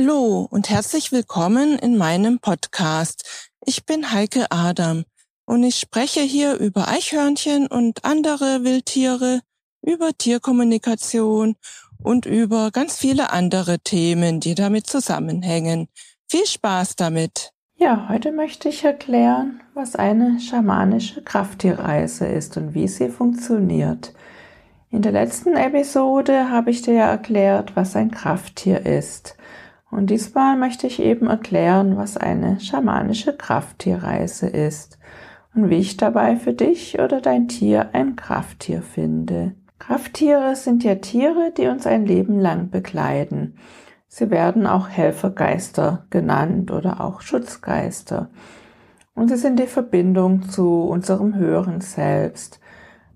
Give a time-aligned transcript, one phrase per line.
[0.00, 3.50] Hallo und herzlich willkommen in meinem Podcast.
[3.66, 5.02] Ich bin Heike Adam
[5.44, 9.40] und ich spreche hier über Eichhörnchen und andere Wildtiere,
[9.82, 11.56] über Tierkommunikation
[12.00, 15.88] und über ganz viele andere Themen, die damit zusammenhängen.
[16.28, 17.50] Viel Spaß damit!
[17.74, 24.12] Ja, heute möchte ich erklären, was eine schamanische Krafttierreise ist und wie sie funktioniert.
[24.92, 29.34] In der letzten Episode habe ich dir ja erklärt, was ein Krafttier ist.
[29.90, 34.98] Und diesmal möchte ich eben erklären, was eine schamanische Krafttierreise ist
[35.54, 39.54] und wie ich dabei für dich oder dein Tier ein Krafttier finde.
[39.78, 43.54] Krafttiere sind ja Tiere, die uns ein Leben lang begleiten.
[44.08, 48.30] Sie werden auch Helfergeister genannt oder auch Schutzgeister.
[49.14, 52.60] Und sie sind die Verbindung zu unserem höheren Selbst.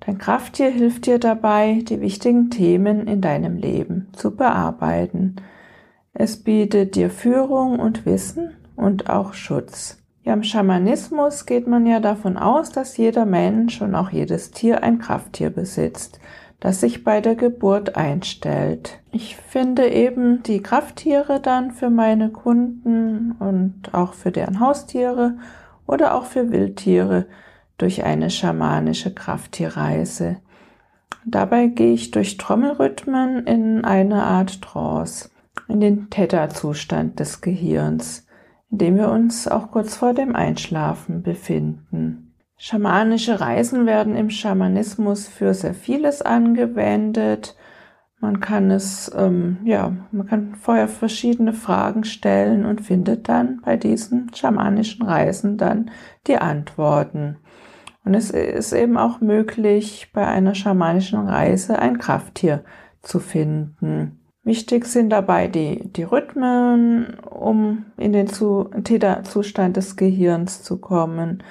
[0.00, 5.36] Dein Krafttier hilft dir dabei, die wichtigen Themen in deinem Leben zu bearbeiten.
[6.12, 9.98] Es bietet dir Führung und Wissen und auch Schutz.
[10.24, 14.82] Ja, im Schamanismus geht man ja davon aus, dass jeder Mensch und auch jedes Tier
[14.82, 16.20] ein Krafttier besitzt,
[16.58, 19.00] das sich bei der Geburt einstellt.
[19.12, 25.38] Ich finde eben die Krafttiere dann für meine Kunden und auch für deren Haustiere
[25.86, 27.26] oder auch für Wildtiere
[27.78, 30.36] durch eine schamanische Krafttierreise.
[31.24, 35.30] Dabei gehe ich durch Trommelrhythmen in eine Art Trance
[35.68, 38.26] in den Theta-Zustand des Gehirns,
[38.70, 42.34] in dem wir uns auch kurz vor dem Einschlafen befinden.
[42.56, 47.56] Schamanische Reisen werden im Schamanismus für sehr vieles angewendet.
[48.20, 53.78] Man kann es, ähm, ja, man kann vorher verschiedene Fragen stellen und findet dann bei
[53.78, 55.90] diesen schamanischen Reisen dann
[56.26, 57.38] die Antworten.
[58.04, 62.62] Und es ist eben auch möglich, bei einer schamanischen Reise ein Krafttier
[63.00, 64.19] zu finden.
[64.42, 71.42] Wichtig sind dabei die, die Rhythmen, um in den Theta-Zustand des Gehirns zu kommen.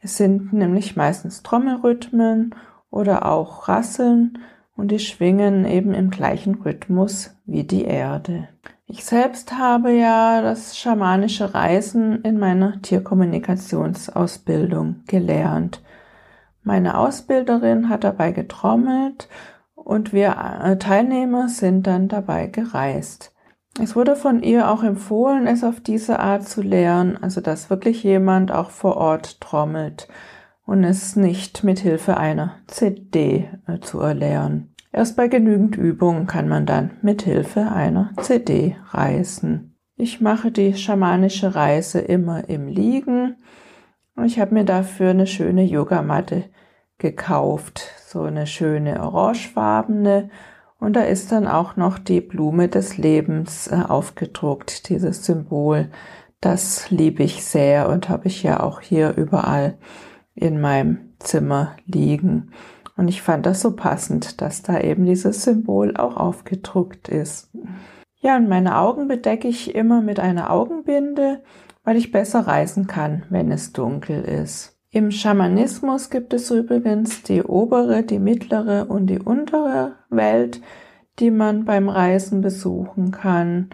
[0.00, 2.54] Es sind nämlich meistens Trommelrhythmen
[2.90, 4.38] oder auch Rasseln
[4.76, 8.48] und die schwingen eben im gleichen Rhythmus wie die Erde.
[8.86, 15.80] Ich selbst habe ja das schamanische Reisen in meiner Tierkommunikationsausbildung gelernt.
[16.62, 19.30] Meine Ausbilderin hat dabei getrommelt
[19.84, 23.32] und wir äh, Teilnehmer sind dann dabei gereist.
[23.80, 28.02] Es wurde von ihr auch empfohlen, es auf diese Art zu lernen, also dass wirklich
[28.02, 30.08] jemand auch vor Ort trommelt
[30.64, 34.74] und es nicht mit Hilfe einer CD äh, zu erlernen.
[34.92, 39.76] Erst bei genügend Übung kann man dann mit Hilfe einer CD reisen.
[39.96, 43.36] Ich mache die schamanische Reise immer im Liegen.
[44.24, 46.44] Ich habe mir dafür eine schöne Yogamatte
[46.98, 50.30] gekauft, so eine schöne orangefarbene
[50.78, 55.90] und da ist dann auch noch die Blume des Lebens äh, aufgedruckt, dieses Symbol.
[56.40, 59.78] Das liebe ich sehr und habe ich ja auch hier überall
[60.34, 62.52] in meinem Zimmer liegen.
[62.96, 67.50] Und ich fand das so passend, dass da eben dieses Symbol auch aufgedruckt ist.
[68.20, 71.42] Ja, und meine Augen bedecke ich immer mit einer Augenbinde,
[71.82, 74.73] weil ich besser reisen kann, wenn es dunkel ist.
[74.94, 80.60] Im Schamanismus gibt es übrigens die obere, die mittlere und die untere Welt,
[81.18, 83.70] die man beim Reisen besuchen kann.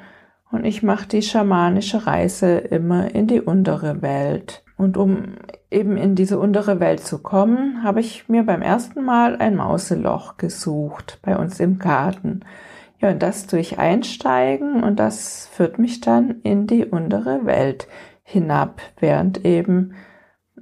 [0.50, 4.64] Und ich mache die schamanische Reise immer in die untere Welt.
[4.78, 5.34] Und um
[5.70, 10.38] eben in diese untere Welt zu kommen, habe ich mir beim ersten Mal ein Mauseloch
[10.38, 12.46] gesucht bei uns im Garten.
[12.98, 17.88] Ja, und das durch Einsteigen und das führt mich dann in die untere Welt
[18.22, 19.92] hinab, während eben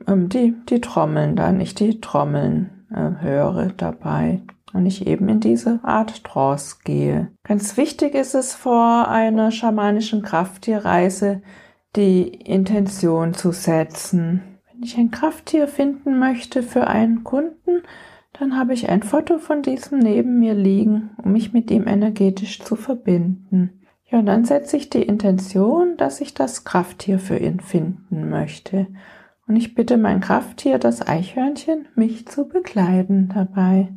[0.06, 4.42] ähm, die, die Trommeln dann, ich die Trommeln äh, höre dabei
[4.72, 7.28] und ich eben in diese Art Trance gehe.
[7.44, 11.42] Ganz wichtig ist es vor einer schamanischen Krafttierreise,
[11.96, 14.42] die Intention zu setzen.
[14.70, 17.82] Wenn ich ein Krafttier finden möchte für einen Kunden,
[18.38, 22.60] dann habe ich ein Foto von diesem neben mir liegen, um mich mit ihm energetisch
[22.60, 23.80] zu verbinden.
[24.10, 28.86] Ja, und dann setze ich die Intention, dass ich das Krafttier für ihn finden möchte.
[29.48, 33.88] Und ich bitte mein Krafttier, das Eichhörnchen, mich zu begleiten dabei.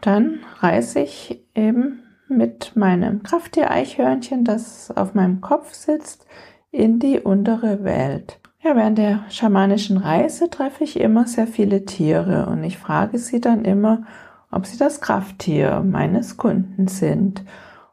[0.00, 6.26] Dann reise ich eben mit meinem Krafttier-Eichhörnchen, das auf meinem Kopf sitzt,
[6.72, 8.40] in die untere Welt.
[8.60, 13.40] Ja, während der schamanischen Reise treffe ich immer sehr viele Tiere und ich frage sie
[13.40, 14.02] dann immer,
[14.50, 17.44] ob sie das Krafttier meines Kunden sind.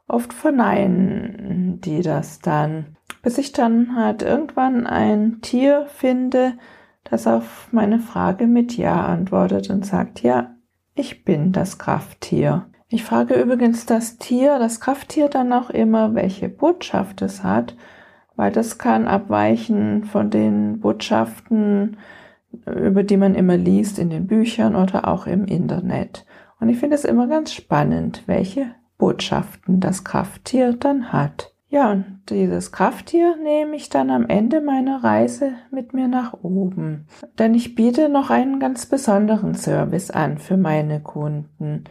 [0.08, 6.54] Oft verneinen die das dann, bis ich dann halt irgendwann ein Tier finde,
[7.10, 10.54] das auf meine Frage mit Ja antwortet und sagt, ja,
[10.94, 12.66] ich bin das Krafttier.
[12.88, 17.74] Ich frage übrigens das Tier, das Krafttier dann auch immer, welche Botschaft es hat
[18.36, 21.96] weil das kann abweichen von den Botschaften,
[22.66, 26.24] über die man immer liest in den Büchern oder auch im Internet.
[26.60, 28.66] Und ich finde es immer ganz spannend, welche
[28.98, 31.52] Botschaften das Krafttier dann hat.
[31.68, 37.06] Ja, und dieses Krafttier nehme ich dann am Ende meiner Reise mit mir nach oben.
[37.38, 41.84] Denn ich biete noch einen ganz besonderen Service an für meine Kunden.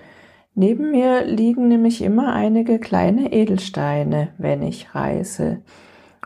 [0.53, 5.61] Neben mir liegen nämlich immer einige kleine Edelsteine, wenn ich reise.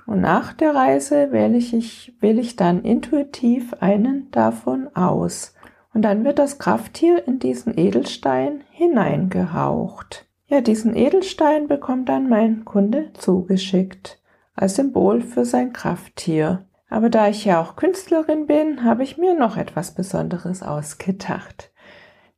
[0.06, 5.56] Und nach der Reise wähle ich, wähle ich dann intuitiv einen davon aus.
[5.96, 10.29] Und dann wird das Krafttier in diesen Edelstein hineingehaucht.
[10.50, 14.20] Ja, diesen Edelstein bekommt dann mein Kunde zugeschickt
[14.56, 16.66] als Symbol für sein Krafttier.
[16.90, 21.72] Aber da ich ja auch Künstlerin bin, habe ich mir noch etwas Besonderes ausgedacht.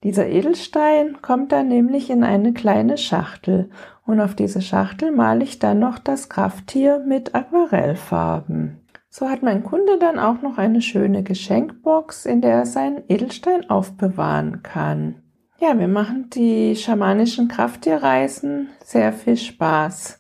[0.04, 3.70] Dieser Edelstein kommt dann nämlich in eine kleine Schachtel
[4.06, 8.82] und auf diese Schachtel male ich dann noch das Krafttier mit Aquarellfarben.
[9.08, 13.70] So hat mein Kunde dann auch noch eine schöne Geschenkbox, in der er seinen Edelstein
[13.70, 15.21] aufbewahren kann.
[15.64, 20.20] Ja, wir machen die schamanischen Krafttierreisen sehr viel Spaß.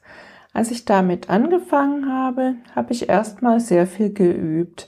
[0.53, 4.87] Als ich damit angefangen habe, habe ich erstmal sehr viel geübt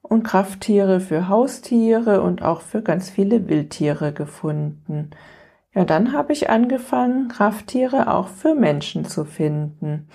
[0.00, 5.10] und Krafttiere für Haustiere und auch für ganz viele Wildtiere gefunden.
[5.74, 10.08] Ja, dann habe ich angefangen, Krafttiere auch für Menschen zu finden.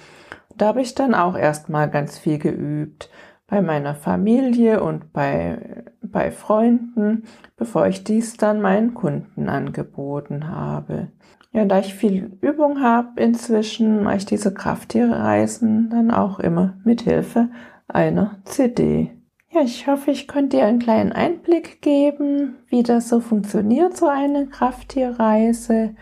[0.55, 3.09] Da habe ich dann auch erstmal ganz viel geübt
[3.47, 7.23] bei meiner Familie und bei bei Freunden,
[7.57, 11.09] bevor ich dies dann meinen Kunden angeboten habe.
[11.51, 17.01] Ja, da ich viel Übung habe inzwischen, mache ich diese Krafttierreisen dann auch immer mit
[17.01, 17.49] Hilfe
[17.87, 19.11] einer CD.
[19.51, 24.07] Ja, ich hoffe, ich konnte dir einen kleinen Einblick geben, wie das so funktioniert, so
[24.07, 25.95] eine Krafttierreise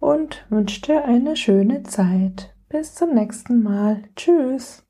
[0.00, 2.52] und wünsche dir eine schöne Zeit.
[2.68, 4.02] Bis zum nächsten Mal.
[4.16, 4.85] Tschüss.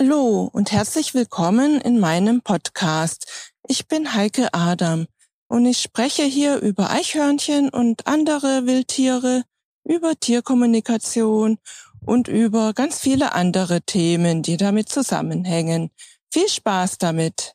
[0.00, 3.52] Hallo und herzlich willkommen in meinem Podcast.
[3.68, 5.06] Ich bin Heike Adam
[5.46, 9.44] und ich spreche hier über Eichhörnchen und andere Wildtiere,
[9.84, 11.58] über Tierkommunikation
[12.06, 15.90] und über ganz viele andere Themen, die damit zusammenhängen.
[16.32, 17.54] Viel Spaß damit!